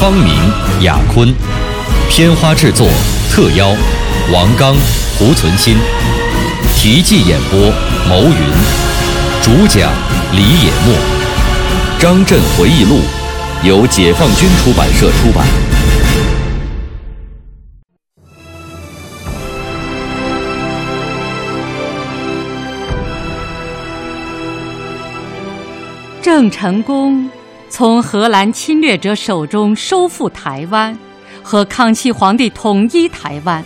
[0.00, 0.32] 方明、
[0.80, 1.30] 雅坤，
[2.08, 2.88] 片花制作
[3.30, 3.68] 特邀
[4.32, 4.74] 王刚、
[5.18, 5.76] 胡存新，
[6.74, 7.70] 题记演播
[8.08, 8.34] 牟云，
[9.42, 9.92] 主讲
[10.32, 10.94] 李野墨，
[12.00, 13.00] 《张震回忆录》
[13.68, 15.46] 由解放军出版社出版。
[26.22, 27.28] 郑成功
[27.70, 30.98] 从荷兰侵略者手中收复台湾，
[31.40, 33.64] 和康熙皇帝统一台湾，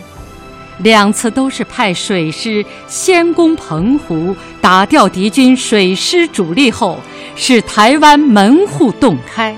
[0.77, 6.99] 两次都是派水师先攻澎湖，打掉敌军水师主力后，
[7.35, 9.57] 使台湾门户洞开，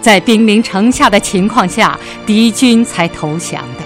[0.00, 3.84] 在兵临城下的情况下，敌军才投降的。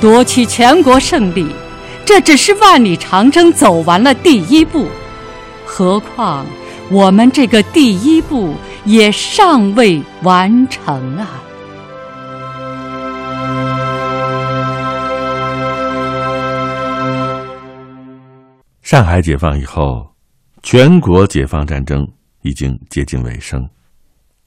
[0.00, 1.46] 夺取全国胜利。
[2.06, 4.86] 这只是万里长征走完了第一步，
[5.64, 6.46] 何况
[6.90, 11.28] 我们这个第一步也尚未完成啊！
[18.82, 20.06] 上海解放以后，
[20.62, 22.06] 全国解放战争
[22.42, 23.66] 已经接近尾声，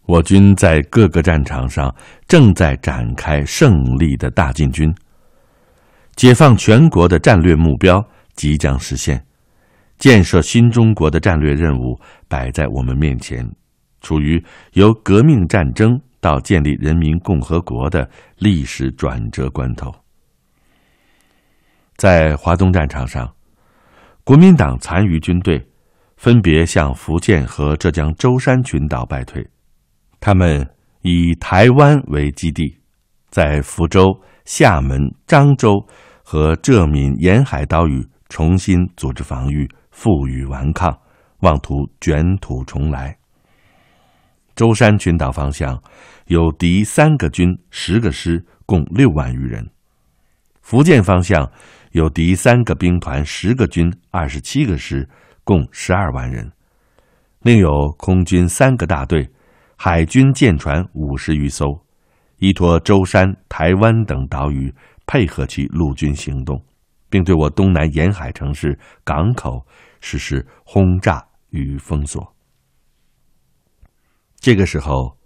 [0.05, 1.93] 我军在各个战场上
[2.27, 4.93] 正在展开胜利的大进军。
[6.15, 8.03] 解放全国的战略目标
[8.35, 9.21] 即将实现，
[9.97, 13.47] 建设新中国的战略任务摆在我们面前，
[14.01, 19.93] 处于由革命战争到建立人民共和国的历史转折关头。
[21.95, 23.33] 在华东战场上，
[24.23, 25.65] 国民党残余军队
[26.15, 29.45] 分别向福建和浙江舟山群岛败退，
[30.19, 30.67] 他们
[31.01, 32.77] 以台湾为基地，
[33.29, 35.85] 在福州、厦门、漳州。
[36.29, 39.65] 和浙闽沿海岛屿重新组织防御，
[39.97, 40.95] 负隅顽抗，
[41.39, 43.17] 妄图卷土重来。
[44.55, 45.81] 舟山群岛方向
[46.27, 49.63] 有敌三个军、十个师，共六万余人；
[50.61, 51.51] 福建方向
[51.93, 55.09] 有敌三个兵团、十个军、二十七个师，
[55.43, 56.45] 共十二万人；
[57.41, 59.27] 另有空军三个大队，
[59.75, 61.65] 海军舰船五十余艘，
[62.37, 64.71] 依托舟山、台湾等岛屿。
[65.07, 66.61] 配合其陆军行动，
[67.09, 69.65] 并对我东南沿海城市、港口
[70.01, 72.35] 实施轰炸与封锁。
[74.39, 75.17] 这个时候，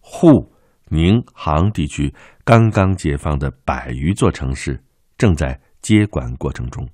[0.00, 0.52] 沪、
[0.88, 2.14] 宁、杭地区
[2.44, 4.82] 刚刚解放的百余座城市
[5.16, 6.86] 正在接管过程中。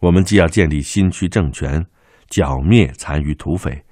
[0.00, 1.84] 我们既要建立新区政权，
[2.28, 3.84] 剿灭残余土匪，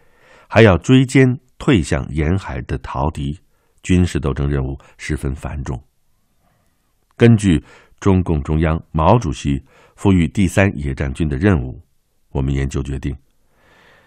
[0.49, 3.41] 还要追歼退向沿海的逃敌，
[3.83, 5.83] 军事斗争任务十分繁重。
[7.17, 7.65] 根据
[7.99, 9.65] 中共中央毛主席
[9.97, 11.83] 赋予第三野战军的任务，
[12.37, 13.17] 我们研究决定，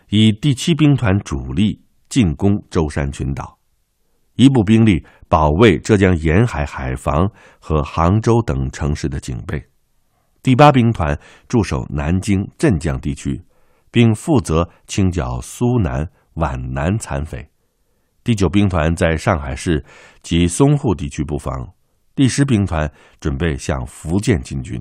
[0.09, 3.57] 以第七兵团主力进攻舟山群岛，
[4.35, 7.27] 一部兵力保卫浙江沿海海防
[7.59, 9.59] 和杭州等城市的警备，
[10.43, 13.41] 第八兵团驻守南京、镇江地区，
[13.89, 17.49] 并负责清剿苏南、皖南残匪，
[18.23, 19.83] 第九兵团在上海市
[20.21, 21.73] 及淞沪地区布防。
[22.13, 24.79] 第十兵团准备向福建进军。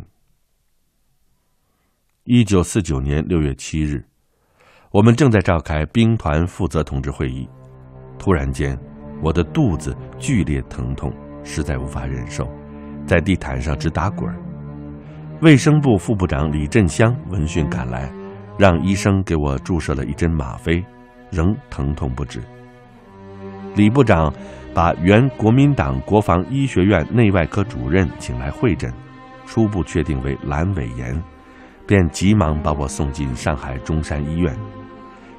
[2.30, 4.04] 一九四九年六月七日，
[4.90, 7.48] 我们正在召开兵团负责同志会议，
[8.18, 8.78] 突然间，
[9.22, 11.10] 我的肚子剧烈疼痛，
[11.42, 12.46] 实在无法忍受，
[13.06, 14.30] 在地毯上直打滚。
[15.40, 18.12] 卫生部副部长李振湘闻讯赶来，
[18.58, 20.84] 让医生给我注射了一针吗啡，
[21.30, 22.42] 仍疼痛不止。
[23.74, 24.30] 李部长。
[24.74, 28.92] 把原国民党国防医学院内外科主任请来会诊，
[29.44, 31.20] 初步确定为阑尾炎，
[31.88, 34.54] 便急忙把我送进上海中山医院。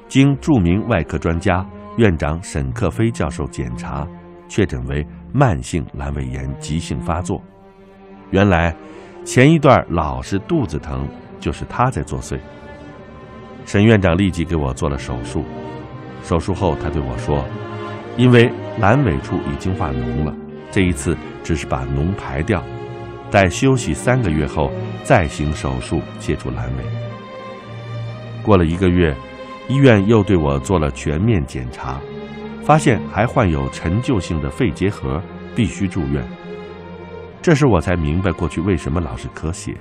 [0.08, 1.64] 经著名外科专家
[1.96, 4.04] 院长沈克飞教授检查，
[4.48, 7.40] 确诊为慢性阑尾炎急性发作。
[8.30, 8.74] 原来，
[9.24, 11.08] 前一段老是肚子疼，
[11.38, 12.36] 就是他在作祟。
[13.64, 15.44] 沈院长立即给我做了手术。
[16.24, 17.44] 手术后，他对我说。
[18.16, 18.50] 因为
[18.80, 20.34] 阑尾处已经化脓了，
[20.72, 22.62] 这一次只是把脓排掉，
[23.30, 24.70] 待休息三个月后
[25.04, 26.84] 再行手术切除阑尾。
[28.42, 29.14] 过了一个月，
[29.68, 32.00] 医院又对我做了全面检查，
[32.62, 35.22] 发现还患有陈旧性的肺结核，
[35.54, 36.24] 必须住院。
[37.42, 39.76] 这时我才明白过去为什么老是咳血。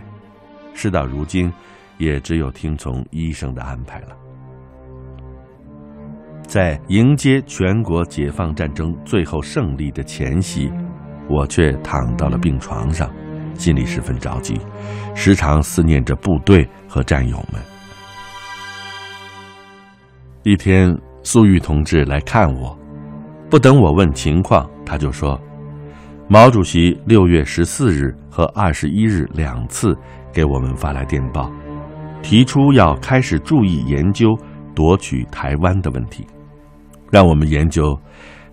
[0.73, 1.51] 事到如今，
[1.97, 4.15] 也只有听从医生的安排了。
[6.47, 10.71] 在迎接全国解放战争最后胜利的前夕，
[11.27, 13.11] 我却躺到了病床上，
[13.59, 14.57] 心里十分着急，
[15.13, 17.61] 时常思念着部队和战友们。
[20.43, 22.75] 一天，粟裕同志来看我，
[23.49, 25.39] 不等我问情况，他就说
[26.29, 29.93] ：“毛主席六月十四日和二十一日两次
[30.31, 31.51] 给我们发来电报，
[32.23, 34.33] 提出要开始注意研究
[34.73, 36.25] 夺取台湾的问题。”
[37.11, 37.99] 让我们研究，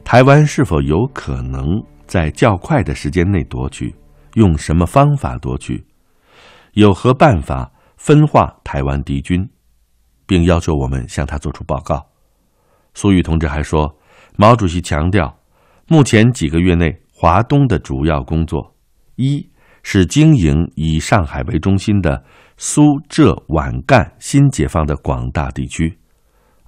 [0.03, 3.95] 台湾是否有可能在较快的时间内夺取，
[4.37, 5.87] 用什么方法夺取，
[6.73, 9.49] 有何办法分化台湾敌军，
[10.27, 12.07] 并要求我们向他作出报告。
[12.93, 13.99] 苏玉同志还说，
[14.37, 15.39] 毛主席强调，
[15.89, 18.77] 目前几个月内，华东的主要工作，
[19.15, 19.51] 一
[19.83, 22.23] 是经营以上海为中心的
[22.59, 25.99] 苏浙皖赣新解放的广大地区。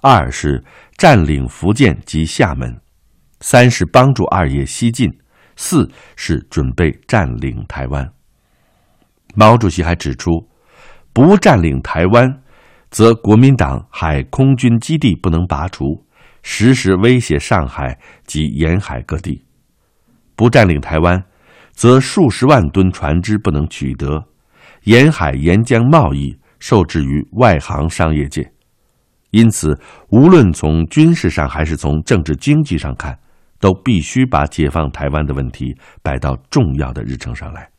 [0.01, 0.63] 二是
[0.97, 2.81] 占领福建及厦门，
[3.41, 5.11] 三是帮助二爷西进，
[5.61, 8.09] 四是准备占领台湾。
[9.35, 10.31] 毛主席还指出，
[11.11, 12.41] 不占领台湾，
[12.89, 15.83] 则国民党海空军基地不能拔除，
[16.43, 19.43] 时时威胁上海及沿海各地；
[20.33, 21.21] 不占领台湾，
[21.73, 24.23] 则数十万吨船只不能取得，
[24.85, 28.49] 沿海沿江贸易受制于外行商业界。
[29.31, 29.77] 因此，
[30.07, 33.19] 无论从军事上还是从政治经济上看，
[33.59, 37.69] 都必须把解放台湾的问题摆到重要的日程上来。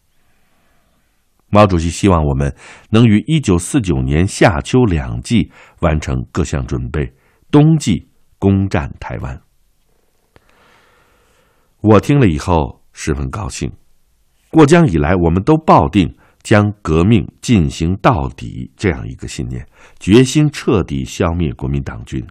[1.48, 2.54] 毛主席希望我们
[2.90, 5.50] 能于一九四九年夏秋两季
[5.80, 7.12] 完成各项准备，
[7.50, 9.40] 冬季攻占台湾。
[11.80, 13.72] 我听了以后十分高兴。
[14.50, 16.16] 过江以来，我们都抱定。
[16.42, 19.66] 将革命进行到底，这样一个信念，
[19.98, 22.26] 决心彻底消灭国民党军。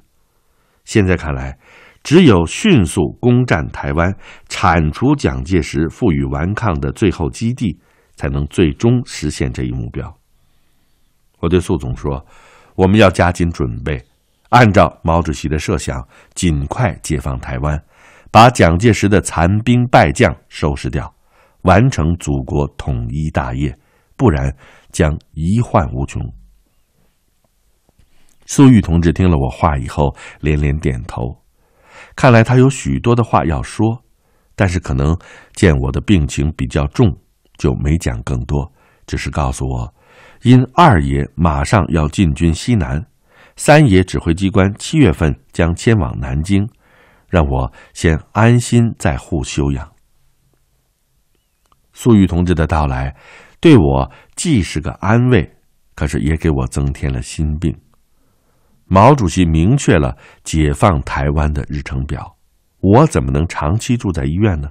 [0.84, 1.60] 现在看来，
[2.04, 4.16] 只有迅速攻占台湾，
[4.48, 7.80] 铲除蒋介石负隅顽抗的最后基地，
[8.16, 10.18] 才能最终实现这一目标。
[11.40, 12.26] 我对粟总说
[12.76, 14.04] ：“我们要加紧准备，
[14.50, 17.82] 按照毛主席的设想，尽快解放台湾，
[18.32, 21.14] 把蒋介石的残兵败将收拾掉，
[21.62, 23.78] 完成祖国统一大业。”
[24.20, 24.54] 不然
[24.92, 26.22] 将遗患无穷。
[28.46, 31.39] 粟裕同志听了我话以后，连连点头。
[32.16, 34.04] 看来他有许多的话要说，
[34.56, 35.18] 但是可能
[35.54, 37.18] 见我的病情比较重，
[37.58, 38.72] 就没讲更多，
[39.06, 39.94] 只是告诉我，
[40.44, 43.06] 因二爷马上要进军西南，
[43.56, 46.68] 三爷指挥机关七月份将迁往南京，
[47.28, 49.92] 让我先安心在沪休养。
[51.94, 53.16] 粟裕同志的到来。
[53.62, 55.58] 对我既是个安慰，
[55.94, 57.78] 可是也给我增添了心病。
[58.92, 62.36] 毛主席明确了解放台湾的日程表，
[62.82, 64.68] 我怎么能长期住在医院呢？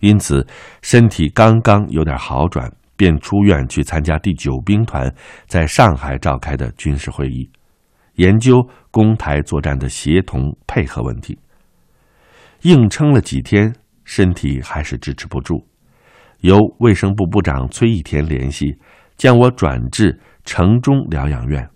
[0.00, 0.44] 因此，
[0.82, 5.08] 身体刚刚有点好转，便出院去参加第九兵团
[5.46, 7.48] 在上海召开的军事会议，
[8.16, 8.60] 研究
[8.90, 11.38] 攻台作战的协同配合问题。
[12.62, 13.72] 硬撑了几天，
[14.04, 15.64] 身体还是支持不住。
[16.40, 18.76] 由卫生部部长崔义田联系，
[19.16, 21.71] 将我转至城中疗养院。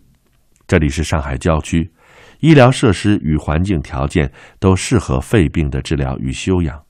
[0.66, 1.92] 这里是上海郊区，
[2.40, 6.82] 医疗设施与环境条件都适合肺病的治疗与休养。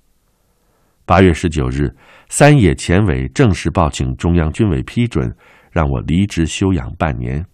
[1.04, 1.94] 八月十九日，
[2.28, 5.30] 三野前委正式报请中央军委批准，
[5.70, 7.44] 让我离职休养半年，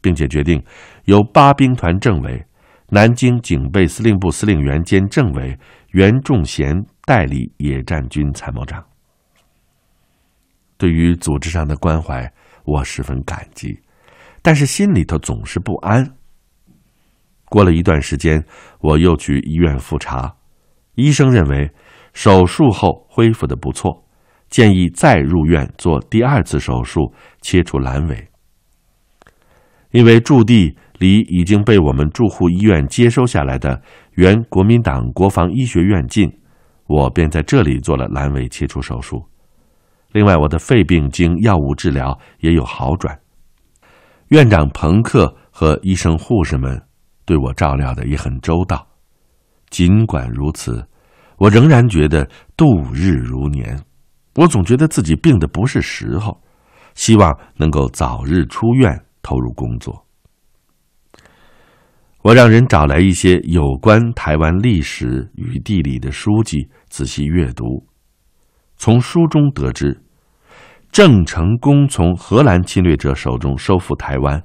[0.00, 0.62] 并且决定
[1.06, 2.44] 由八兵团政委、
[2.90, 5.58] 南京警备司令部司令员兼政委
[5.92, 8.84] 袁仲贤代理野战军参谋长。
[10.76, 12.32] 对于组织上的关怀，
[12.64, 13.76] 我十分感激，
[14.42, 16.14] 但是心里头总是不安。
[17.46, 18.44] 过了一段时间，
[18.80, 20.36] 我又去医院复查，
[20.94, 21.70] 医生认为
[22.12, 24.04] 手术后恢复的不错，
[24.48, 28.28] 建议再入院做第二次手术，切除阑尾。
[29.90, 33.82] 因为驻地离已经被我们驻沪医院接收下来的
[34.14, 36.30] 原国民党国防医学院近，
[36.86, 39.24] 我便在这里做了阑尾切除手术。
[40.12, 43.19] 另外，我的肺病经药物治疗也有好转。
[44.30, 46.80] 院长彭克和医生护士们
[47.24, 48.86] 对我照料的也很周到。
[49.70, 50.86] 尽管如此，
[51.36, 53.76] 我仍然觉得度日如年。
[54.36, 56.40] 我总觉得自己病的不是时候，
[56.94, 60.06] 希望能够早日出院，投入工作。
[62.22, 67.84] 我让人找来一些有关台湾历史与地理的书籍，仔细阅读。
[68.76, 70.00] 从书中得知，
[70.92, 74.42] 郑成功从荷兰侵略者手中收复台湾，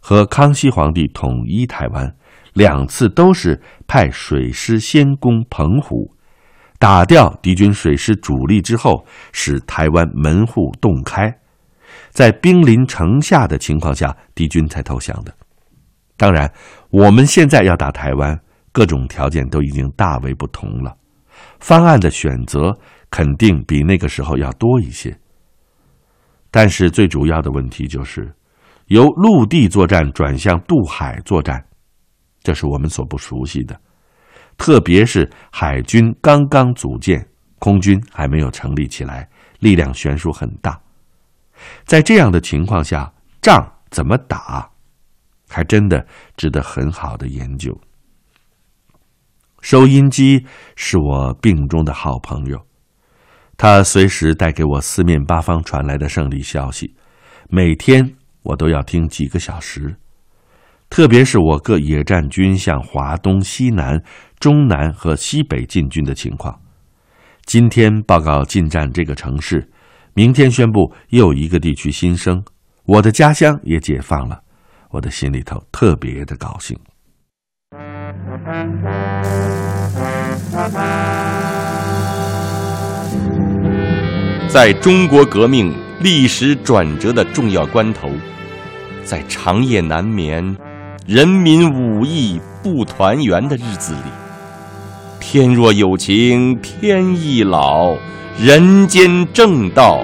[0.00, 2.12] 和康熙皇帝统一台湾，
[2.52, 6.12] 两次都是派水师先攻澎湖，
[6.80, 11.32] 打掉敌军水师主力之后，使台湾门户洞开，
[12.10, 15.32] 在兵临城下的情况下，敌军才投降的。
[16.16, 16.52] 当然，
[16.90, 18.36] 我们现在要打台湾，
[18.72, 20.96] 各种条件都已经大为不同了，
[21.60, 22.76] 方案的选择
[23.12, 25.16] 肯定比那个时候要多一些。
[26.50, 28.34] 但是最主要的问题就是，
[28.86, 31.62] 由陆地作战转向渡海作战，
[32.42, 33.78] 这是我们所不熟悉的，
[34.56, 37.26] 特别是海军刚刚组建，
[37.58, 39.28] 空军还没有成立起来，
[39.60, 40.80] 力量悬殊很大。
[41.84, 43.12] 在这样的情况下，
[43.42, 44.70] 仗怎么打？
[45.50, 47.74] 还真的值得很好的研究。
[49.60, 52.58] 收音机是我病中的好朋友，
[53.58, 56.94] 他随时带给我四面八方传来的胜利消息，
[57.50, 59.96] 每天我都要听几个小时。
[60.88, 64.00] 特别是我各野战军向华东、西南、
[64.38, 66.56] 中南和西北进军的情况，
[67.46, 69.68] 今天报告进占这个城市，
[70.14, 72.40] 明天宣布又一个地区新生，
[72.84, 74.40] 我的家乡也解放了。
[74.90, 76.78] 我的心里头特别的高兴。
[84.48, 88.10] 在中国革命历史转折的重要关头，
[89.04, 90.56] 在长夜难眠、
[91.06, 94.10] 人民武艺不团圆的日子里，
[95.20, 97.94] 天若有情天亦老，
[98.40, 100.02] 人间正道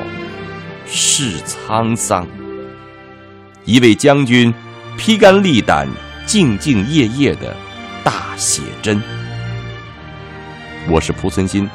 [0.86, 2.26] 是沧桑。
[3.64, 4.52] 一位将军。
[4.96, 5.88] 披肝沥胆、
[6.24, 7.52] 兢兢业业的
[8.04, 9.02] 大写真。
[10.88, 11.68] 我是蒲存昕，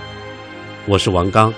[0.85, 1.53] 我是王刚。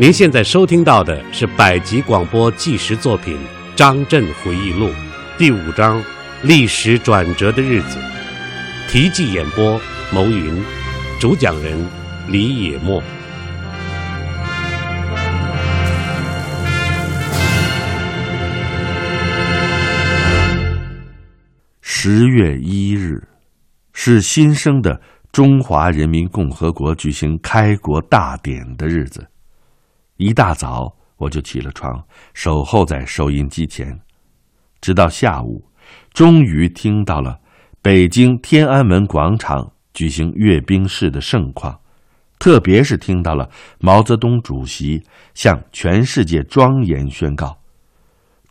[0.00, 3.36] 您现在收听到的是百集广播纪实作品
[3.74, 4.86] 《张震回忆录》
[5.36, 6.00] 第五章
[6.40, 7.98] 《历史转折的日子》，
[8.88, 9.80] 题记演播：
[10.12, 10.62] 牟云，
[11.18, 11.84] 主讲人
[12.28, 13.02] 李野墨。
[21.80, 23.20] 十月一日，
[23.92, 25.00] 是新生的
[25.32, 29.26] 中华人民共和国举行开国大典的日子。
[30.18, 33.98] 一大早我就起了床，守候在收音机前，
[34.80, 35.64] 直到下午，
[36.12, 37.38] 终于听到了
[37.80, 41.78] 北京天安门广场举行阅兵式的盛况，
[42.38, 43.48] 特别是听到了
[43.78, 45.02] 毛泽东主席
[45.34, 47.56] 向全世界庄严宣告。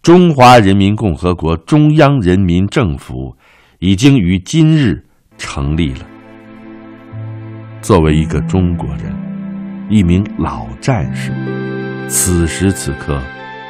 [0.02, 3.36] 中华人民共和国中央人民政府
[3.80, 5.06] 已经于今日
[5.38, 6.08] 成立了。
[7.82, 9.14] 作为一个中国人，
[9.90, 11.32] 一名老战士，
[12.08, 13.22] 此时此刻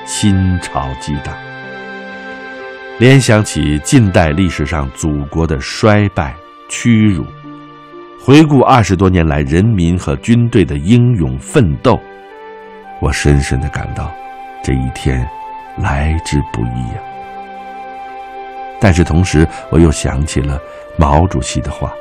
[0.05, 1.35] 心潮激荡，
[2.99, 6.35] 联想起近代历史上祖国的衰败
[6.69, 7.25] 屈辱，
[8.19, 11.99] 回顾二十多年来人民和军队的英勇奋斗，
[12.99, 14.11] 我深深的感到
[14.63, 15.27] 这一天。
[15.79, 16.99] 来之不易呀！
[18.81, 20.59] 但是同时，我又想起了
[20.97, 21.93] 毛主席的话：“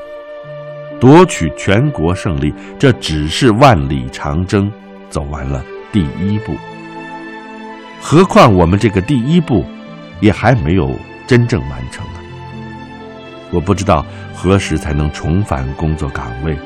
[1.00, 4.71] 夺取全国胜利，这只是万里长征
[5.11, 6.55] 走完了第一步。
[8.00, 9.65] 何况我们这个第一步，
[10.21, 10.95] 也还没有
[11.26, 12.21] 真正完成呢。
[13.50, 16.57] 我不知道何时才能重返工作岗位，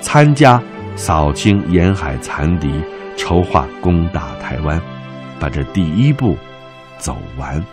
[0.00, 0.62] 参加
[0.96, 2.82] 扫清沿海残敌，
[3.16, 4.80] 筹划攻打台湾，
[5.38, 6.36] 把这第一步。”
[6.98, 7.64] 走完。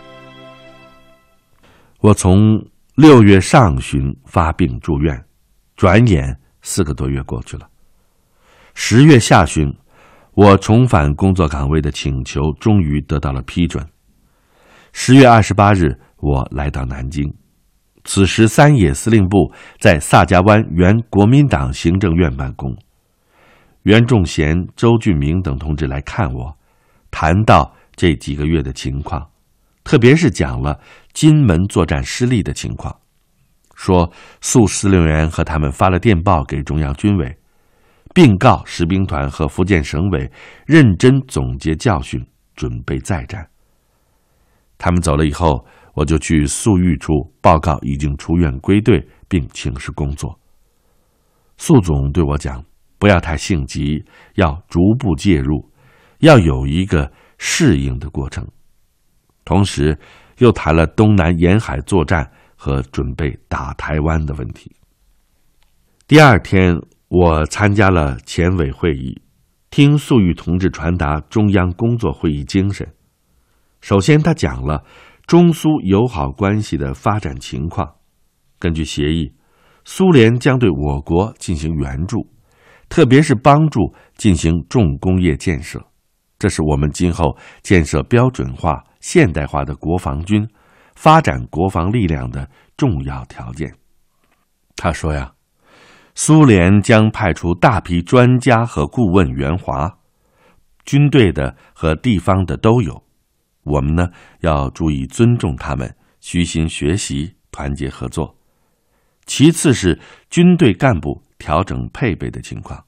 [1.98, 5.20] 我从六月上旬发病住院，
[5.76, 7.68] 转眼四个多月过去了。
[8.74, 9.72] 十月下旬，
[10.32, 13.86] 我重返工作岗位的请求终于得到了批准。
[14.92, 17.32] 十月二十八日，我来到南京。
[18.04, 22.76] 此时，三野司令部在萨家湾原国民党行政院办公。
[23.82, 26.56] 袁仲贤、周俊明等同志来看我，
[27.10, 27.72] 谈到。
[27.98, 29.26] 这几个月的情况，
[29.82, 30.78] 特别是讲了
[31.14, 32.94] 金门作战失利的情况，
[33.76, 37.38] 说苏司令员和他们发了电报给中央军委，
[38.12, 40.28] 并告十兵团和福建省委
[40.66, 42.20] 认真总结教训，
[42.56, 43.48] 准备再战。
[44.76, 45.64] 他们走了以后，
[45.94, 50.36] 我就去粟裕处报告已经出院归队，并请示工作。
[51.56, 52.64] 粟总对我讲
[52.98, 54.04] ：“不要太性急，
[54.34, 55.70] 要逐步介入，
[56.18, 58.48] 要有一个。”适应的过程，
[59.44, 59.94] 同时
[60.38, 64.74] 又谈了东南沿海作战和准备打台湾的问题。
[66.08, 66.74] 第二天，
[67.08, 69.20] 我参加了前委会议，
[69.70, 72.86] 听粟裕同志传达中央工作会议精神。
[73.80, 74.84] 首先，他讲了
[75.26, 77.94] 中苏友好关系的发展情况。
[78.58, 79.32] 根据协议，
[79.84, 82.26] 苏联将对我国进行援助，
[82.88, 85.84] 特别是帮助进行重工业建设，
[86.38, 90.48] 这是我们今后建设标准化、现代化的国防军、
[90.96, 93.72] 发展国防力量的重要条件。
[94.74, 95.32] 他说呀，
[96.16, 99.98] 苏联将派出大批专家和顾问援华，
[100.84, 103.04] 军队的和地方的都有。
[103.62, 104.08] 我们呢
[104.40, 108.36] 要注意尊重他们，虚心学习，团结合作。
[109.26, 110.00] 其次是
[110.30, 112.84] 军队干部调整配备的情况。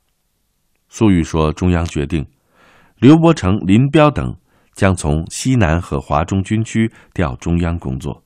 [0.88, 2.24] 粟裕说，中央决定，
[2.96, 4.36] 刘伯承、林彪等
[4.78, 8.22] 将从西南和华中军区调中央工作，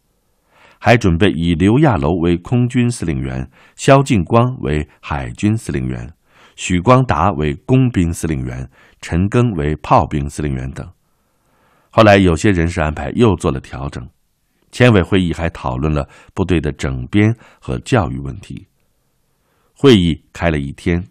[0.78, 6.12] 还准备以刘亚楼为空军司令员，萧劲光为海军司令员，
[6.54, 8.68] 许光达为工兵司令员，
[9.00, 10.86] 陈赓为炮兵司令员等。
[11.88, 14.06] 后来有些人事安排又做了调整。
[14.70, 18.66] 前委会议还讨论了部队的整编和教育问题。
[19.74, 21.02] 会议开了一天，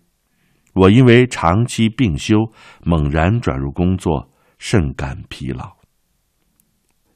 [0.75, 2.37] 我因为长期病休，
[2.83, 4.30] 猛然转入工作，
[4.61, 5.75] 甚感疲劳。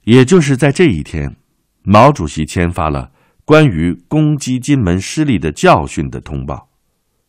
[0.01, 1.37] 也就是在这一天，
[1.83, 3.11] 毛主席签发了
[3.45, 6.69] 关于攻击金门失利的教训的通报，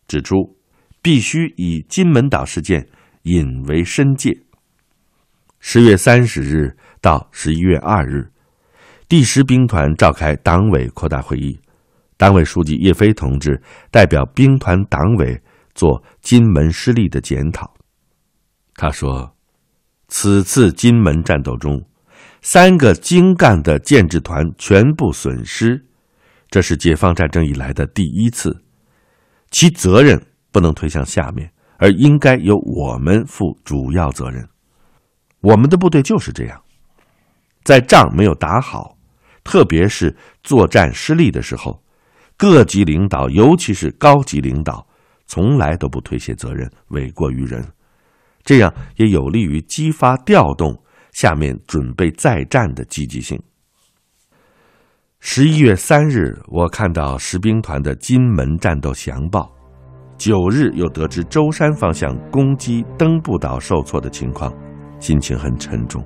[0.09, 0.57] 指出
[1.03, 2.89] 必须以金门岛事件
[3.25, 4.43] 引为深戒。
[5.61, 8.33] 十月三十日到十一月二日。
[9.09, 11.61] 第十兵团召开党委扩大会议，
[12.17, 15.41] 党委书记叶飞同志代表兵团党委
[15.75, 17.75] 做金门失利的检讨。
[18.75, 19.35] 他说
[20.09, 21.83] ：“此次金门战斗中，
[22.43, 25.85] 三个精干的建制团全部损失，
[26.49, 28.57] 这是解放战争以来的第一次。
[29.51, 30.21] 其责任
[30.53, 34.47] 不能推向下面，而应该由我们负主要责任。
[35.41, 36.61] 我们的部队就是这样，
[37.65, 38.95] 在仗没有打好。”
[39.45, 41.81] 特别是作战失利的时候，
[42.37, 44.85] 各级领导，尤其是高级领导，
[45.29, 47.65] 从来都不推卸责任、诿过于人，
[48.47, 50.83] 这样也有利于激发调动
[51.13, 53.39] 下面准备再战的积极性。
[55.21, 59.43] 十一月三日，我看到十兵团的金门战斗详报；
[60.17, 64.51] 九日又得知舟山方向攻击登步岛受挫的情况，
[64.99, 66.03] 心情很沉重。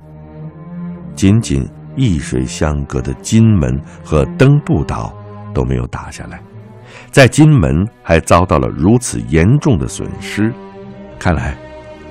[1.15, 1.65] 仅仅。
[1.97, 5.13] 一水相隔的金门和登步岛
[5.53, 6.41] 都没有打下来，
[7.11, 10.53] 在金门还遭到了如此严重的损失，
[11.19, 11.57] 看来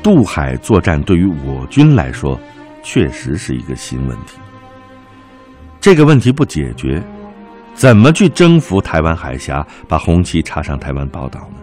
[0.02, 2.38] 渡海作战对于我军来说
[2.82, 4.38] 确实是一个新问题。
[5.80, 7.02] 这个问题不解决，
[7.74, 11.56] 怎么去征服台湾海峡，把红旗插上台湾宝岛呢？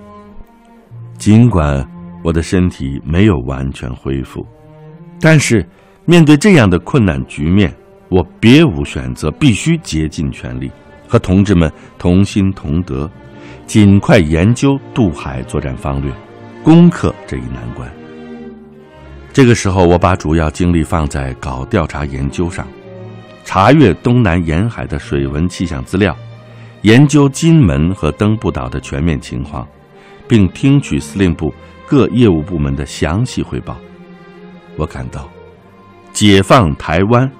[1.17, 1.87] 尽管
[2.23, 4.45] 我的身体没有完全恢复，
[5.19, 5.67] 但是
[6.05, 7.73] 面对这样的困难局面。
[8.09, 10.71] 我别无选择，必须竭尽全力，
[11.09, 13.09] 和同志们同心同德，
[13.65, 16.09] 尽快研究渡海作战方略，
[16.63, 17.96] 攻克这一难关。
[19.37, 22.67] 这个时候，我把主要精力放在搞调查研究上，
[23.45, 26.17] 查阅东南沿海的水文气象资料，
[26.81, 29.67] 研究金门和登步岛的全面情况，
[30.27, 31.53] 并听取司令部
[31.85, 33.77] 各业务部门的详细汇报。
[34.75, 35.29] 我感到，
[36.11, 37.31] 解放台湾。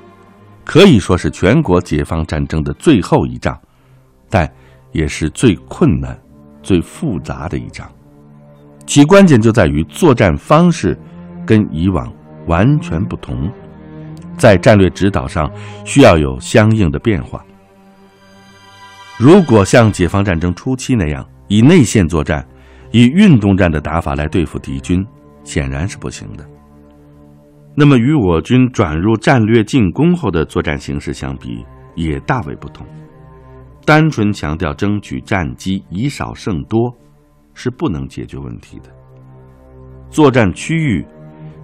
[0.63, 3.59] 可以说是全国解放战争的最后一仗，
[4.29, 4.47] 但
[4.91, 6.15] 也是最困难、
[6.61, 7.91] 最复杂的一仗。
[8.85, 10.95] 其关键就在于作战方式
[11.47, 12.13] 跟以往
[12.45, 13.49] 完全不同，
[14.37, 15.49] 在战略指导上
[15.85, 17.43] 需要有相应的变化。
[19.17, 22.45] 如果像解放战争初期那样以内线作战、
[22.91, 25.03] 以运动战的打法来对付敌军，
[25.43, 26.45] 显然是不行的。
[27.73, 32.85] 那么，与我军转入战略进攻后的作战形势相比，也大为不同。
[33.85, 36.93] 单纯强调争取战机，以少胜多，
[37.53, 38.89] 是不能解决问题的。
[40.09, 41.05] 作战区域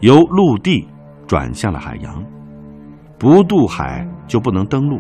[0.04, 0.86] 由陆地
[1.26, 2.22] 转向了海洋，
[3.18, 5.00] 不渡海就不能登陆。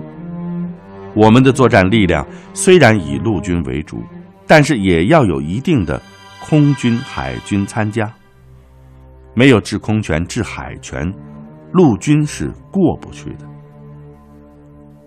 [1.13, 4.02] 我们的作战力量虽然以陆军为主，
[4.48, 6.02] 但是也要有一定的
[6.42, 8.10] 空军、海军参加。
[9.34, 11.13] 没有制空权、制海权，
[11.74, 13.46] 陆军是过不去的。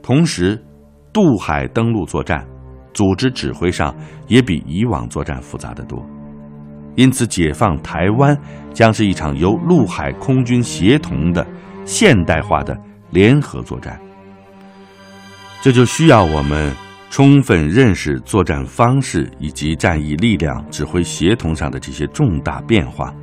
[0.02, 0.62] 同时，
[1.10, 2.46] 渡海登陆作战，
[2.92, 6.04] 组织指挥上也比以往作战复杂的多。
[6.96, 8.36] 因此，解放台湾
[8.72, 11.46] 将是一场由陆海空军协同的
[11.84, 12.76] 现代化的
[13.10, 14.00] 联合作战。
[15.62, 16.74] 这就需要我们
[17.10, 23.14] 充分认识作战方式以及战役力量指挥协同上的这些重大变化，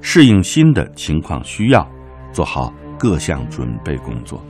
[0.00, 1.88] 适应新的情况需要，
[2.32, 4.44] 做好各项准备工作。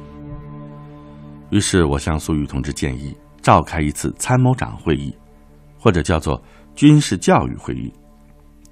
[1.50, 5.14] 于是我向粟裕同志建议，召开一次参谋长会议，
[5.78, 6.42] 或者叫做
[6.74, 7.92] 军事教育会议，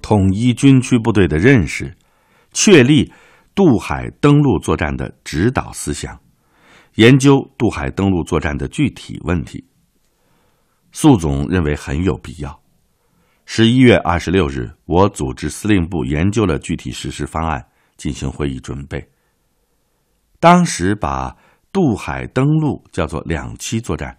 [0.07, 1.93] 统一军区部队的认识，
[2.53, 3.11] 确立
[3.53, 6.17] 渡海登陆作战的指导思想，
[6.95, 9.67] 研究渡海登陆作战的具体问题。
[10.93, 12.57] 粟总认为很有必要。
[13.45, 17.67] 十一月二十六日，我组织司令部研究了具体实施方案，
[17.97, 19.05] 进行会议准备。
[20.39, 21.35] 当时把。
[21.73, 24.17] 渡海登陆叫做两栖作战。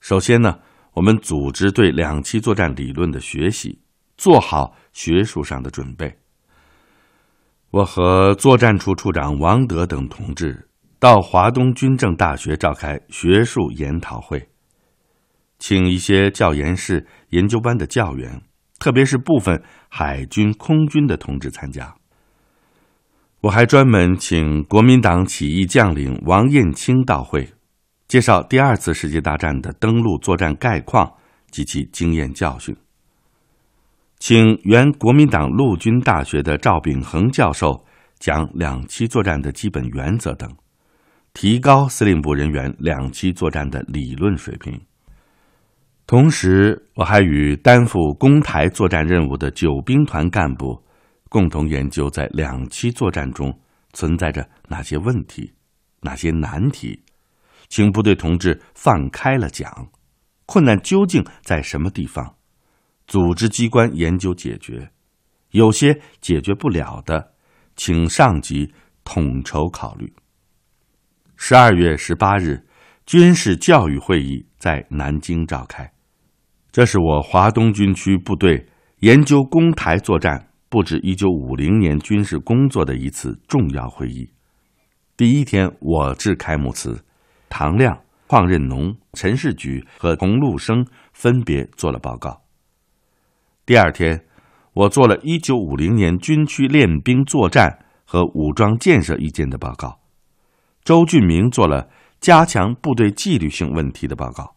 [0.00, 0.58] 首先呢，
[0.92, 3.80] 我们组织对两栖作战理论的学习，
[4.20, 6.14] 做好学术上的准备。
[7.70, 14.50] 我和作战处处长王德等同志到华东军政大学召开学术研讨会，
[15.58, 18.42] 请一些教研室、研究班的教员，
[18.78, 21.94] 特别是部分海军、空军的同志参加。
[23.40, 27.54] 我还专门请国民党起义将领王彦卿到会，
[28.06, 31.14] 介绍第二次世界大战的登陆作战概况
[31.50, 32.76] 及其经验教训。
[34.20, 37.84] 请原国民党陆军大学的赵秉恒教授
[38.18, 40.54] 讲两栖作战的基本原则等，
[41.32, 44.78] 提高司令部人员两栖作战的理论水平。
[46.06, 50.84] 同时，我还与担负攻台作战任务的九兵团干部。
[51.30, 53.56] 共同研究在两栖作战中
[53.92, 55.54] 存在着哪些问题、
[56.00, 57.00] 哪些难题，
[57.68, 59.88] 请部队同志放开了讲，
[60.44, 62.34] 困难究竟在什么地方？
[63.10, 64.92] 组织机关研究解决，
[65.50, 67.32] 有些解决不了的，
[67.74, 70.12] 请上级统筹考虑。
[71.34, 72.64] 十二月十八日，
[73.04, 75.90] 军事教育会议在南京召开，
[76.70, 78.68] 这是我华东军区部队
[79.00, 80.46] 研究攻台作战。
[80.68, 84.30] 布置一九五零年军事工作的一次重要会议。
[85.16, 87.04] 第一天，我致开幕词，
[87.48, 92.39] 唐亮、邝任农、陈士举和洪禄生分别做了报告。
[93.70, 94.24] 第二天，
[94.72, 100.00] 我做了一九五零年军区练兵作战和武装建设意见的报告。
[100.82, 104.56] 周俊明做了加强部队纪律性问题的报告。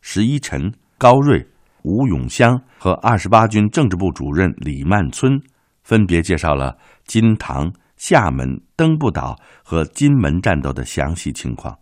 [0.00, 1.46] 石一晨、高瑞。
[1.82, 5.38] 吴永湘和二十八军政治部主任李曼村
[5.82, 11.78] 分别介绍了金堂、厦门、登步岛和金门战斗的详细情况，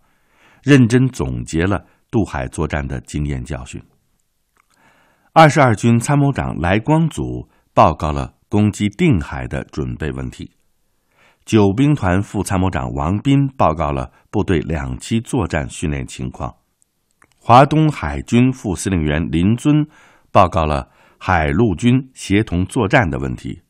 [0.63, 3.81] 认真总结了渡海作战的经验教训。
[5.31, 10.51] 二十二军参谋长来光祖报告了攻击定海的准备问题，
[11.45, 16.55] 九兵团副参谋长王斌报告了部队两栖作战训练情况。
[17.37, 19.87] 华东海军副司令员林尊
[20.31, 20.89] 报告了
[21.19, 23.61] 海陆军协同作战的问题，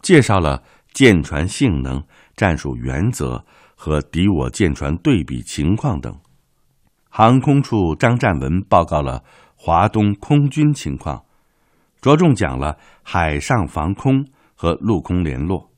[0.00, 2.00] 介绍了舰船性能、
[2.36, 3.44] 战术原则
[3.74, 6.16] 和敌我舰船对比情况等。
[7.08, 9.24] 航空处张占文报告了
[9.62, 11.22] 华东空军情况
[12.00, 15.70] 着重讲了海上防空和陆空联络。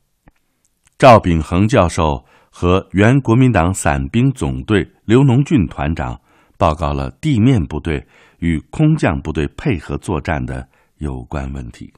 [0.96, 6.20] 赵秉恒教授和原国民党散兵总队刘农俊团长
[6.56, 8.06] 报告了地面部队
[8.38, 10.64] 与空降部队配合作战的
[10.98, 11.92] 有关问题。